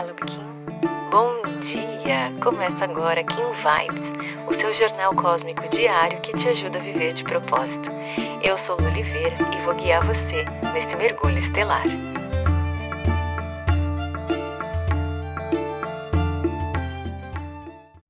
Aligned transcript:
Olá, 0.00 0.14
Kim. 0.14 1.10
Bom 1.10 1.42
dia! 1.60 2.32
Começa 2.40 2.84
agora 2.84 3.24
Kim 3.24 3.34
Vibes, 3.34 4.46
o 4.48 4.52
seu 4.52 4.72
jornal 4.72 5.12
cósmico 5.12 5.68
diário 5.68 6.20
que 6.20 6.32
te 6.34 6.46
ajuda 6.46 6.78
a 6.78 6.80
viver 6.80 7.14
de 7.14 7.24
propósito. 7.24 7.90
Eu 8.40 8.56
sou 8.56 8.76
Lu 8.76 8.86
Oliveira 8.86 9.34
e 9.52 9.64
vou 9.64 9.74
guiar 9.74 10.06
você 10.06 10.44
nesse 10.72 10.94
mergulho 10.94 11.38
estelar. 11.38 11.82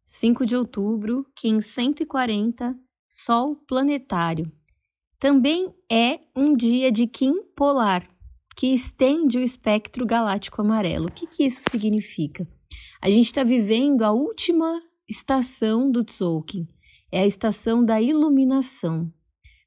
Cinco 0.07 0.45
de 0.45 0.57
outubro, 0.57 1.25
Kim 1.35 1.63
140, 1.63 2.77
Sol 3.09 3.57
planetário. 3.67 4.53
Também 5.19 5.75
é 5.91 6.21
um 6.37 6.55
dia 6.55 6.93
de 6.93 7.07
Kim 7.07 7.43
polar, 7.57 8.07
que 8.59 8.75
estende 8.75 9.39
o 9.39 9.41
espectro 9.41 10.05
galáctico 10.05 10.61
amarelo. 10.61 11.07
O 11.07 11.13
que, 11.13 11.29
que 11.29 11.45
isso 11.45 11.63
significa? 11.71 12.45
A 13.01 13.09
gente 13.09 13.27
está 13.27 13.45
vivendo 13.45 14.03
a 14.03 14.11
última 14.11 14.83
estação 15.09 15.89
do 15.89 16.03
Tzolk'in, 16.03 16.67
é 17.13 17.21
a 17.21 17.27
estação 17.27 17.85
da 17.85 18.03
iluminação. 18.03 19.13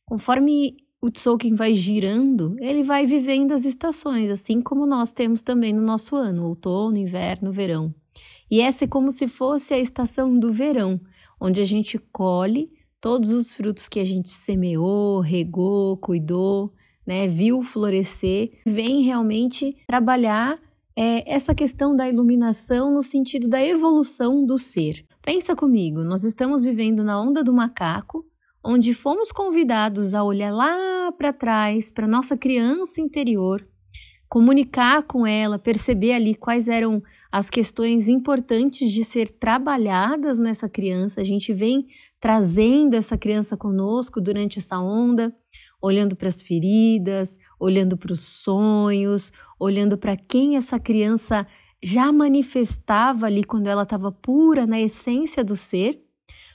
Conforme 0.06 0.76
o 1.02 1.10
Tzolk'in 1.10 1.56
vai 1.56 1.74
girando, 1.74 2.58
ele 2.60 2.84
vai 2.84 3.06
vivendo 3.06 3.54
as 3.54 3.64
estações, 3.64 4.30
assim 4.30 4.62
como 4.62 4.86
nós 4.86 5.14
temos 5.14 5.42
também 5.42 5.72
no 5.72 5.82
nosso 5.82 6.18
ano, 6.18 6.46
outono, 6.46 6.98
inverno, 6.98 7.50
verão. 7.50 7.96
E 8.52 8.60
essa 8.60 8.84
é 8.84 8.88
como 8.90 9.10
se 9.10 9.26
fosse 9.26 9.74
a 9.74 9.80
estação 9.80 10.38
do 10.38 10.52
verão, 10.52 11.00
onde 11.40 11.62
a 11.62 11.66
gente 11.66 11.98
colhe 11.98 12.70
todos 13.00 13.32
os 13.32 13.54
frutos 13.54 13.88
que 13.88 14.02
a 14.02 14.06
gente 14.06 14.30
semeou, 14.30 15.22
regou, 15.22 15.96
cuidou, 15.96 16.74
né, 17.06 17.28
viu 17.28 17.64
florescer, 17.64 18.52
vem 18.66 19.02
realmente 19.02 19.76
trabalhar 19.88 20.60
é, 20.96 21.32
essa 21.32 21.56
questão 21.56 21.96
da 21.96 22.08
iluminação 22.08 22.94
no 22.94 23.02
sentido 23.02 23.48
da 23.48 23.64
evolução 23.64 24.46
do 24.46 24.58
ser. 24.58 25.06
Pensa 25.22 25.56
comigo, 25.56 26.04
nós 26.04 26.24
estamos 26.24 26.64
vivendo 26.64 27.04
na 27.04 27.22
onda 27.22 27.44
do 27.44 27.54
macaco, 27.54 28.26
onde 28.64 28.94
fomos 28.94 29.32
convidados 29.32 30.14
a 30.14 30.24
olhar 30.24 30.52
lá 30.52 31.12
para 31.12 31.34
trás, 31.34 31.92
para 31.92 32.08
nossa 32.08 32.38
criança 32.38 33.02
interior, 33.02 33.66
comunicar 34.30 35.04
com 35.04 35.26
ela, 35.26 35.60
perceber 35.60 36.14
ali 36.14 36.36
quais 36.36 36.68
eram 36.68 37.02
as 37.32 37.50
questões 37.50 38.08
importantes 38.08 38.92
de 38.92 39.04
ser 39.04 39.30
trabalhadas 39.30 40.38
nessa 40.38 40.70
criança. 40.70 41.22
A 41.22 41.24
gente 41.24 41.54
vem 41.54 41.88
trazendo 42.20 42.96
essa 42.96 43.18
criança 43.18 43.58
conosco 43.58 44.22
durante 44.22 44.60
essa 44.60 44.80
onda 44.80 45.36
olhando 45.82 46.16
para 46.16 46.28
as 46.28 46.42
feridas, 46.42 47.40
olhando 47.60 47.98
para 47.98 48.14
os 48.14 48.22
sonhos, 48.22 49.32
olhando 49.60 49.98
para 49.98 50.16
quem 50.16 50.56
essa 50.58 50.80
criança 50.80 51.48
já 51.84 52.12
manifestava 52.12 53.26
ali 53.26 53.44
quando 53.44 53.68
ela 53.68 53.84
estava 53.84 54.12
pura 54.12 54.68
na 54.68 54.80
essência 54.80 55.44
do 55.44 55.56
ser, 55.56 56.04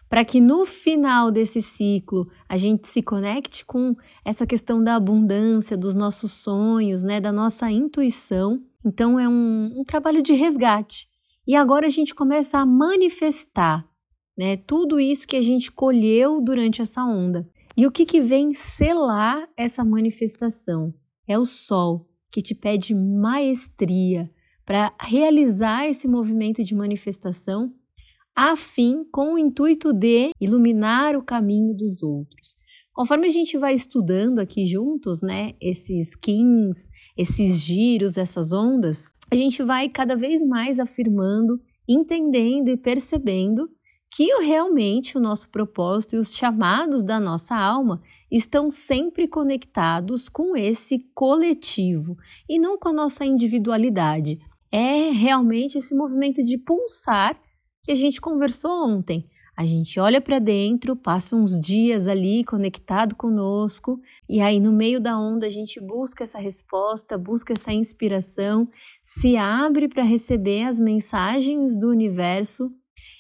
para 0.09 0.25
que 0.25 0.41
no 0.41 0.65
final 0.65 1.31
desse 1.31 1.61
ciclo 1.61 2.29
a 2.49 2.57
gente 2.57 2.87
se 2.87 3.03
conecte 3.03 3.65
com 3.65 3.97
essa 4.25 4.47
questão 4.47 4.83
da 4.83 4.95
abundância, 4.95 5.77
dos 5.77 5.95
nossos 5.97 6.31
sonhos, 6.31 7.03
né, 7.03 7.21
da 7.21 7.33
nossa 7.33 7.69
intuição. 7.71 8.63
Então 8.85 9.19
é 9.19 9.29
um, 9.29 9.81
um 9.81 9.85
trabalho 9.85 10.23
de 10.23 10.33
resgate. 10.33 11.09
E 11.47 11.57
agora 11.57 11.87
a 11.87 11.91
gente 11.91 12.15
começa 12.15 12.59
a 12.59 12.67
manifestar 12.67 13.85
né, 14.37 14.57
tudo 14.57 15.01
isso 15.01 15.27
que 15.27 15.37
a 15.37 15.43
gente 15.43 15.73
colheu 15.73 16.41
durante 16.41 16.83
essa 16.83 17.05
onda. 17.05 17.49
E 17.77 17.87
o 17.87 17.93
que, 17.93 18.07
que 18.07 18.23
vem 18.23 18.55
selar 18.55 19.47
essa 19.55 19.85
manifestação? 19.85 20.95
É 21.29 21.39
o 21.39 21.45
Sol, 21.45 22.09
que 22.33 22.41
te 22.41 22.55
pede 22.55 22.95
maestria 22.95 24.31
para 24.65 24.95
realizar 24.99 25.87
esse 25.87 26.09
movimento 26.09 26.65
de 26.65 26.75
manifestação, 26.75 27.71
a 28.35 28.57
fim 28.57 29.05
com 29.13 29.35
o 29.35 29.39
intuito 29.39 29.93
de 29.93 30.31
iluminar 30.41 31.17
o 31.17 31.23
caminho 31.23 31.75
dos 31.75 32.03
outros. 32.03 32.57
Conforme 32.95 33.27
a 33.27 33.31
gente 33.31 33.59
vai 33.59 33.75
estudando 33.75 34.39
aqui 34.39 34.65
juntos, 34.65 35.21
né, 35.21 35.53
esses 35.61 36.17
kins, 36.17 36.89
esses 37.15 37.61
giros, 37.61 38.17
essas 38.17 38.55
ondas, 38.55 39.11
a 39.31 39.37
gente 39.37 39.63
vai 39.63 39.91
cada 39.91 40.17
vez 40.17 40.43
mais 40.43 40.81
afirmando, 40.81 41.61
entendendo 41.87 42.71
e 42.71 42.77
percebendo 42.79 43.69
que 44.17 44.35
realmente 44.41 45.19
o 45.19 45.21
nosso 45.21 45.51
propósito 45.51 46.17
e 46.17 46.19
os 46.19 46.35
chamados 46.35 47.03
da 47.03 47.21
nossa 47.21 47.55
alma 47.55 48.01
estão 48.31 48.71
sempre 48.71 49.29
conectados 49.29 50.31
com 50.31 50.57
esse 50.57 51.01
coletivo 51.15 52.17
e 52.49 52.59
não 52.59 52.79
com 52.79 52.89
a 52.89 52.95
nossa 52.95 53.27
individualidade. 53.27 54.39
É 54.73 55.11
realmente 55.11 55.77
esse 55.77 55.95
movimento 55.95 56.43
de 56.43 56.57
pulsar 56.57 57.39
que 57.83 57.93
a 57.93 57.95
gente 57.95 58.19
conversou 58.19 58.89
ontem. 58.89 59.29
A 59.55 59.67
gente 59.67 60.01
olha 60.01 60.19
para 60.21 60.39
dentro, 60.39 60.97
passa 60.97 61.37
uns 61.37 61.61
dias 61.61 62.09
ali 62.09 62.43
conectado 62.43 63.15
conosco, 63.15 64.01
e 64.27 64.41
aí 64.41 64.59
no 64.59 64.73
meio 64.73 64.99
da 64.99 65.19
onda 65.19 65.45
a 65.47 65.51
gente 65.51 65.79
busca 65.79 66.25
essa 66.25 66.39
resposta, 66.39 67.19
busca 67.19 67.53
essa 67.53 67.71
inspiração, 67.71 68.67
se 69.03 69.37
abre 69.37 69.89
para 69.89 70.03
receber 70.03 70.65
as 70.65 70.81
mensagens 70.81 71.79
do 71.79 71.91
universo 71.91 72.73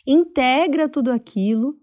integra 0.06 0.88
tudo 0.88 1.10
aquilo 1.10 1.76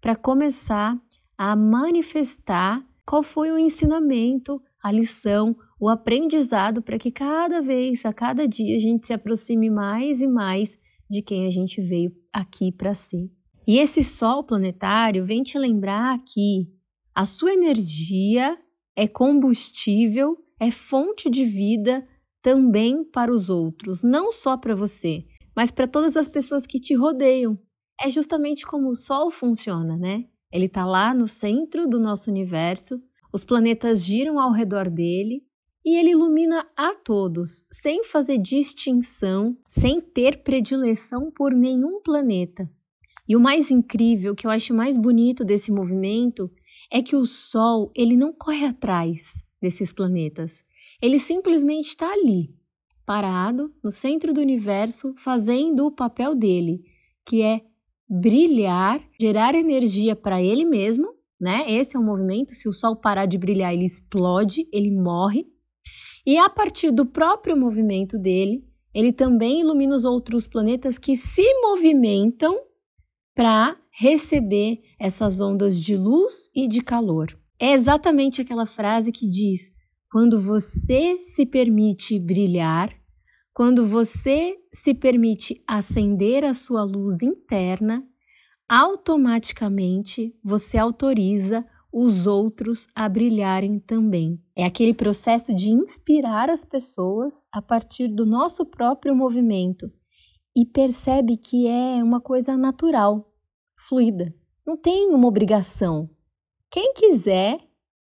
para 0.00 0.16
começar 0.16 0.98
a 1.36 1.54
manifestar 1.54 2.82
qual 3.04 3.22
foi 3.22 3.50
o 3.50 3.58
ensinamento, 3.58 4.60
a 4.82 4.90
lição, 4.90 5.54
o 5.78 5.88
aprendizado 5.88 6.80
para 6.80 6.98
que 6.98 7.10
cada 7.10 7.60
vez, 7.60 8.04
a 8.04 8.12
cada 8.12 8.48
dia, 8.48 8.76
a 8.76 8.80
gente 8.80 9.06
se 9.06 9.12
aproxime 9.12 9.68
mais 9.68 10.22
e 10.22 10.26
mais 10.26 10.78
de 11.08 11.22
quem 11.22 11.46
a 11.46 11.50
gente 11.50 11.80
veio 11.80 12.12
aqui 12.32 12.72
para 12.72 12.94
ser. 12.94 13.30
E 13.66 13.78
esse 13.78 14.02
sol 14.02 14.44
planetário 14.44 15.26
vem 15.26 15.42
te 15.42 15.58
lembrar 15.58 16.18
que 16.24 16.68
a 17.14 17.26
sua 17.26 17.52
energia 17.52 18.56
é 18.94 19.06
combustível, 19.06 20.36
é 20.58 20.70
fonte 20.70 21.28
de 21.28 21.44
vida 21.44 22.06
também 22.40 23.04
para 23.04 23.32
os 23.32 23.50
outros, 23.50 24.02
não 24.02 24.30
só 24.30 24.56
para 24.56 24.74
você, 24.74 25.26
mas 25.54 25.70
para 25.70 25.86
todas 25.86 26.16
as 26.16 26.28
pessoas 26.28 26.66
que 26.66 26.78
te 26.78 26.94
rodeiam 26.94 27.58
é 28.00 28.10
justamente 28.10 28.66
como 28.66 28.88
o 28.90 28.96
Sol 28.96 29.30
funciona, 29.30 29.96
né? 29.96 30.24
Ele 30.52 30.66
está 30.66 30.84
lá 30.84 31.12
no 31.12 31.26
centro 31.26 31.88
do 31.88 31.98
nosso 31.98 32.30
universo, 32.30 33.00
os 33.32 33.44
planetas 33.44 34.04
giram 34.04 34.38
ao 34.38 34.52
redor 34.52 34.88
dele 34.88 35.44
e 35.84 35.98
ele 35.98 36.10
ilumina 36.10 36.66
a 36.76 36.94
todos, 36.94 37.64
sem 37.70 38.02
fazer 38.02 38.38
distinção, 38.38 39.56
sem 39.68 40.00
ter 40.00 40.42
predileção 40.42 41.30
por 41.30 41.52
nenhum 41.52 42.00
planeta. 42.00 42.68
E 43.28 43.36
o 43.36 43.40
mais 43.40 43.70
incrível, 43.70 44.34
que 44.34 44.46
eu 44.46 44.50
acho 44.50 44.74
mais 44.74 44.96
bonito 44.96 45.44
desse 45.44 45.70
movimento, 45.70 46.50
é 46.90 47.02
que 47.02 47.16
o 47.16 47.24
Sol 47.24 47.90
ele 47.94 48.16
não 48.16 48.32
corre 48.32 48.64
atrás 48.64 49.44
desses 49.60 49.92
planetas. 49.92 50.64
Ele 51.00 51.18
simplesmente 51.18 51.88
está 51.88 52.12
ali, 52.12 52.54
parado 53.04 53.72
no 53.82 53.90
centro 53.90 54.32
do 54.32 54.40
universo, 54.40 55.14
fazendo 55.16 55.86
o 55.86 55.92
papel 55.92 56.34
dele, 56.34 56.82
que 57.24 57.42
é 57.42 57.62
brilhar, 58.08 59.02
gerar 59.20 59.54
energia 59.54 60.14
para 60.14 60.42
ele 60.42 60.64
mesmo, 60.64 61.08
né? 61.40 61.70
Esse 61.70 61.96
é 61.96 62.00
o 62.00 62.04
movimento. 62.04 62.54
Se 62.54 62.68
o 62.68 62.72
Sol 62.72 62.96
parar 62.96 63.26
de 63.26 63.38
brilhar, 63.38 63.72
ele 63.72 63.84
explode, 63.84 64.68
ele 64.72 64.90
morre. 64.90 65.46
E 66.26 66.36
a 66.38 66.48
partir 66.48 66.90
do 66.90 67.06
próprio 67.06 67.56
movimento 67.56 68.18
dele, 68.18 68.64
ele 68.94 69.12
também 69.12 69.60
ilumina 69.60 69.94
os 69.94 70.04
outros 70.04 70.46
planetas 70.46 70.98
que 70.98 71.16
se 71.16 71.44
movimentam 71.60 72.58
para 73.34 73.76
receber 73.90 74.80
essas 74.98 75.40
ondas 75.40 75.78
de 75.78 75.96
luz 75.96 76.50
e 76.54 76.66
de 76.66 76.80
calor. 76.80 77.38
É 77.60 77.72
exatamente 77.72 78.40
aquela 78.40 78.66
frase 78.66 79.12
que 79.12 79.28
diz: 79.28 79.70
quando 80.10 80.40
você 80.40 81.18
se 81.18 81.44
permite 81.44 82.18
brilhar, 82.18 82.90
quando 83.56 83.86
você 83.86 84.54
se 84.70 84.92
permite 84.92 85.64
acender 85.66 86.44
a 86.44 86.52
sua 86.52 86.84
luz 86.84 87.22
interna, 87.22 88.06
automaticamente 88.68 90.38
você 90.44 90.76
autoriza 90.76 91.66
os 91.90 92.26
outros 92.26 92.86
a 92.94 93.08
brilharem 93.08 93.78
também. 93.78 94.38
É 94.54 94.66
aquele 94.66 94.92
processo 94.92 95.54
de 95.54 95.70
inspirar 95.70 96.50
as 96.50 96.66
pessoas 96.66 97.46
a 97.50 97.62
partir 97.62 98.08
do 98.08 98.26
nosso 98.26 98.66
próprio 98.66 99.16
movimento 99.16 99.90
e 100.54 100.66
percebe 100.66 101.38
que 101.38 101.66
é 101.66 102.04
uma 102.04 102.20
coisa 102.20 102.58
natural, 102.58 103.32
fluida. 103.88 104.34
Não 104.66 104.76
tem 104.76 105.08
uma 105.14 105.28
obrigação. 105.28 106.10
Quem 106.70 106.92
quiser 106.92 107.58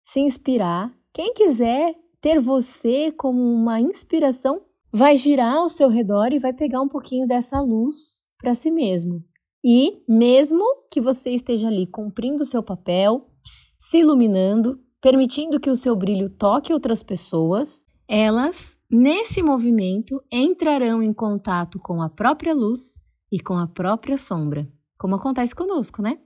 se 0.04 0.20
inspirar, 0.20 0.94
quem 1.14 1.34
quiser 1.34 1.96
ter 2.20 2.38
você 2.38 3.14
como 3.14 3.40
uma 3.42 3.80
inspiração, 3.80 4.67
vai 4.92 5.16
girar 5.16 5.56
ao 5.56 5.70
seu 5.70 5.90
redor 5.90 6.34
e 6.34 6.40
vai 6.40 6.54
pegar 6.54 6.82
um 6.82 6.88
pouquinho 6.88 7.28
dessa 7.28 7.60
luz 7.60 8.24
para 8.38 8.56
si 8.56 8.72
mesmo. 8.72 9.24
E 9.64 10.04
mesmo 10.08 10.64
que 10.92 11.02
você 11.02 11.32
esteja 11.32 11.68
ali 11.68 11.88
cumprindo 11.88 12.44
o 12.44 12.46
seu 12.46 12.64
papel, 12.64 13.30
se 13.78 14.00
iluminando, 14.00 14.80
permitindo 15.02 15.60
que 15.60 15.70
o 15.70 15.76
seu 15.76 15.96
brilho 15.96 16.30
toque 16.30 16.74
outras 16.74 17.04
pessoas, 17.04 17.84
elas, 18.08 18.78
nesse 18.90 19.44
movimento, 19.44 20.22
entrarão 20.32 21.04
em 21.04 21.14
contato 21.14 21.80
com 21.80 22.02
a 22.02 22.10
própria 22.10 22.54
luz 22.54 23.00
e 23.32 23.40
com 23.40 23.56
a 23.58 23.68
própria 23.68 24.18
sombra, 24.18 24.68
como 24.98 25.16
acontece 25.16 25.54
conosco, 25.54 26.02
né? 26.02 26.18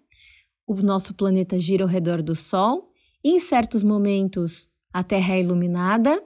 O 0.67 0.75
nosso 0.75 1.13
planeta 1.13 1.57
gira 1.57 1.83
ao 1.83 1.89
redor 1.89 2.21
do 2.21 2.35
Sol, 2.35 2.91
em 3.23 3.39
certos 3.39 3.83
momentos 3.83 4.69
a 4.93 5.03
Terra 5.03 5.35
é 5.35 5.39
iluminada, 5.39 6.23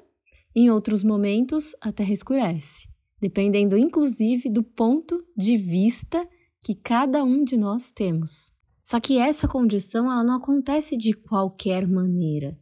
em 0.56 0.69
outros 0.69 1.04
momentos 1.04 1.75
a 1.81 1.92
Terra 1.92 2.13
escurece, 2.13 2.88
dependendo 3.22 3.78
inclusive 3.78 4.50
do 4.50 4.63
ponto 4.63 5.24
de 5.36 5.57
vista 5.57 6.28
que 6.62 6.74
cada 6.74 7.24
um 7.24 7.44
de 7.44 7.57
nós 7.57 7.92
temos. 7.92 8.54
Só 8.81 9.00
que 9.00 9.18
essa 9.18 9.48
condição 9.48 10.12
ela 10.12 10.24
não 10.24 10.36
acontece 10.36 10.96
de 10.96 11.13
qualquer 11.13 11.88
maneira. 11.88 12.57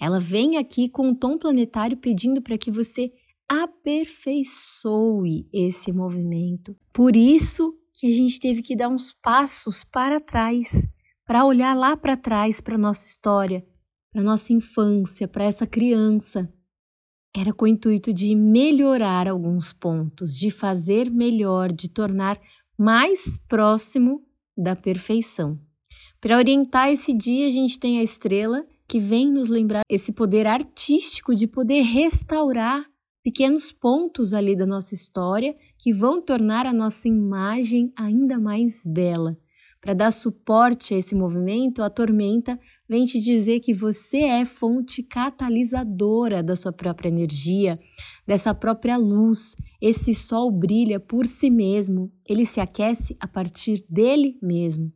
Ela 0.00 0.20
vem 0.20 0.56
aqui 0.56 0.88
com 0.88 1.08
um 1.08 1.14
tom 1.14 1.38
planetário 1.38 1.96
pedindo 1.96 2.42
para 2.42 2.58
que 2.58 2.70
você 2.70 3.12
aperfeiçoe 3.48 5.48
esse 5.52 5.92
movimento. 5.92 6.76
Por 6.92 7.16
isso 7.16 7.74
que 7.94 8.06
a 8.06 8.12
gente 8.12 8.38
teve 8.38 8.62
que 8.62 8.76
dar 8.76 8.88
uns 8.88 9.12
passos 9.12 9.82
para 9.82 10.20
trás, 10.20 10.86
para 11.24 11.44
olhar 11.44 11.74
lá 11.74 11.96
para 11.96 12.16
trás 12.16 12.60
para 12.60 12.78
nossa 12.78 13.06
história, 13.06 13.66
para 14.12 14.22
nossa 14.22 14.52
infância, 14.52 15.26
para 15.26 15.44
essa 15.44 15.66
criança. 15.66 16.52
Era 17.40 17.52
com 17.52 17.66
o 17.66 17.68
intuito 17.68 18.12
de 18.12 18.34
melhorar 18.34 19.28
alguns 19.28 19.72
pontos, 19.72 20.36
de 20.36 20.50
fazer 20.50 21.08
melhor, 21.08 21.70
de 21.70 21.88
tornar 21.88 22.36
mais 22.76 23.38
próximo 23.46 24.20
da 24.56 24.74
perfeição. 24.74 25.56
Para 26.20 26.36
orientar 26.36 26.88
esse 26.88 27.14
dia, 27.14 27.46
a 27.46 27.50
gente 27.50 27.78
tem 27.78 28.00
a 28.00 28.02
estrela 28.02 28.66
que 28.88 28.98
vem 28.98 29.30
nos 29.30 29.48
lembrar 29.48 29.82
esse 29.88 30.10
poder 30.10 30.48
artístico 30.48 31.32
de 31.32 31.46
poder 31.46 31.82
restaurar 31.82 32.84
pequenos 33.22 33.70
pontos 33.70 34.34
ali 34.34 34.56
da 34.56 34.66
nossa 34.66 34.92
história 34.92 35.54
que 35.78 35.92
vão 35.92 36.20
tornar 36.20 36.66
a 36.66 36.72
nossa 36.72 37.06
imagem 37.06 37.92
ainda 37.96 38.40
mais 38.40 38.82
bela. 38.84 39.38
Para 39.80 39.94
dar 39.94 40.10
suporte 40.10 40.92
a 40.92 40.98
esse 40.98 41.14
movimento, 41.14 41.84
a 41.84 41.88
tormenta 41.88 42.58
vem 42.88 43.04
te 43.04 43.20
dizer 43.20 43.60
que 43.60 43.74
você 43.74 44.18
é 44.18 44.44
fonte 44.44 45.02
catalisadora 45.02 46.42
da 46.42 46.56
sua 46.56 46.72
própria 46.72 47.08
energia, 47.08 47.78
dessa 48.26 48.54
própria 48.54 48.96
luz. 48.96 49.54
Esse 49.80 50.14
sol 50.14 50.50
brilha 50.50 50.98
por 50.98 51.26
si 51.26 51.50
mesmo, 51.50 52.10
ele 52.26 52.46
se 52.46 52.60
aquece 52.60 53.16
a 53.20 53.28
partir 53.28 53.84
dele 53.88 54.38
mesmo. 54.42 54.92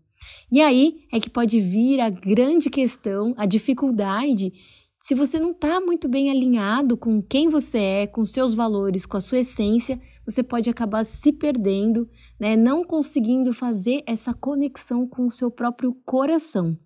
E 0.51 0.61
aí 0.61 1.01
é 1.13 1.21
que 1.21 1.29
pode 1.29 1.61
vir 1.61 2.01
a 2.01 2.09
grande 2.09 2.71
questão, 2.71 3.35
a 3.37 3.45
dificuldade. 3.45 4.53
Se 4.99 5.15
você 5.15 5.39
não 5.39 5.51
está 5.51 5.81
muito 5.81 6.09
bem 6.09 6.31
alinhado 6.31 6.97
com 6.97 7.21
quem 7.21 7.49
você 7.49 7.79
é, 7.79 8.07
com 8.07 8.25
seus 8.25 8.55
valores, 8.55 9.05
com 9.05 9.17
a 9.17 9.21
sua 9.21 9.41
essência, 9.41 10.01
você 10.25 10.43
pode 10.43 10.71
acabar 10.71 11.05
se 11.05 11.33
perdendo, 11.33 12.09
né? 12.39 12.57
não 12.57 12.85
conseguindo 12.85 13.53
fazer 13.53 14.03
essa 14.07 14.33
conexão 14.33 15.07
com 15.07 15.27
o 15.27 15.31
seu 15.31 15.51
próprio 15.51 15.93
coração. 16.05 16.79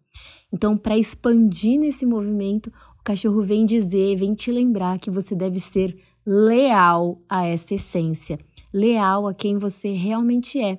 Então, 0.53 0.77
para 0.77 0.97
expandir 0.97 1.79
nesse 1.79 2.07
movimento, 2.07 2.73
o 2.99 3.03
cachorro 3.03 3.43
vem 3.43 3.67
dizer, 3.67 4.17
vem 4.17 4.35
te 4.35 4.51
lembrar 4.51 4.99
que 4.99 5.11
você 5.11 5.35
deve 5.35 5.61
ser 5.61 5.97
leal 6.25 7.21
a 7.29 7.45
essa 7.47 7.75
essência, 7.75 8.39
leal 8.73 9.27
a 9.27 9.35
quem 9.35 9.59
você 9.59 9.93
realmente 9.93 10.61
é. 10.61 10.79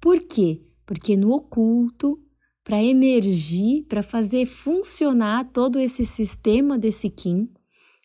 Por 0.00 0.18
quê? 0.18 0.60
Porque 0.84 1.16
no 1.16 1.32
oculto, 1.32 2.18
para 2.64 2.82
emergir, 2.82 3.84
para 3.88 4.02
fazer 4.02 4.46
funcionar 4.46 5.50
todo 5.52 5.78
esse 5.78 6.04
sistema 6.04 6.78
desse 6.78 7.08
Kim, 7.08 7.48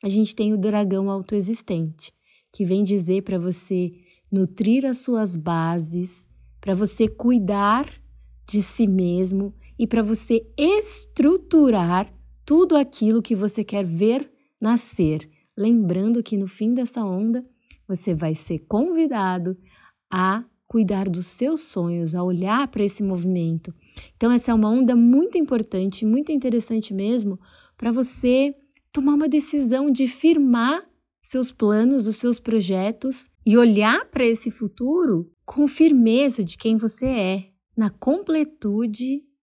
a 0.04 0.10
gente 0.10 0.36
tem 0.36 0.54
o 0.54 0.58
dragão 0.58 1.10
autoexistente, 1.10 2.14
que 2.54 2.64
vem 2.64 2.84
dizer 2.84 3.24
para 3.24 3.38
você 3.38 3.92
nutrir 4.32 4.86
as 4.86 5.00
suas 5.00 5.36
bases, 5.36 6.28
para 6.62 6.76
você 6.76 7.08
cuidar 7.08 7.90
de 8.48 8.62
si 8.64 8.88
mesmo 8.88 9.54
e 9.78 9.86
para 9.86 10.02
você 10.02 10.46
estruturar 10.58 12.14
tudo 12.46 12.76
aquilo 12.76 13.22
que 13.22 13.36
você 13.36 13.64
quer 13.64 13.86
ver 13.86 14.32
nascer. 14.60 15.30
Lembrando 15.56 16.24
que 16.24 16.38
no 16.38 16.48
fim 16.48 16.74
dessa 16.74 17.04
onda, 17.04 17.46
você 17.88 18.14
vai 18.14 18.36
ser 18.36 18.60
convidado 18.68 19.58
a 20.10 20.44
cuidar 20.68 21.10
dos 21.10 21.28
seus 21.28 21.62
sonhos, 21.62 22.14
a 22.14 22.24
olhar 22.24 22.68
para 22.68 22.84
esse 22.84 23.02
movimento. 23.02 23.74
Então, 24.16 24.32
essa 24.32 24.52
é 24.52 24.54
uma 24.54 24.70
onda 24.70 24.96
muito 24.96 25.38
importante, 25.38 26.06
muito 26.06 26.32
interessante 26.32 26.94
mesmo, 26.94 27.40
para 27.78 27.92
você 27.92 28.54
tomar 28.92 29.14
uma 29.14 29.30
decisão 29.30 29.90
de 29.90 30.08
firmar 30.08 30.84
seus 31.22 31.52
planos, 31.52 32.08
os 32.08 32.18
seus 32.18 32.40
projetos 32.40 33.30
e 33.46 33.58
olhar 33.58 34.06
para 34.06 34.26
esse 34.26 34.50
futuro 34.50 35.30
com 35.46 35.68
firmeza 35.68 36.44
de 36.44 36.58
quem 36.58 36.78
você 36.78 37.06
é, 37.06 37.50
na 37.76 37.90
completude 37.90 39.24